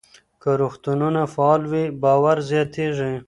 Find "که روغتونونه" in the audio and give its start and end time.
0.41-1.21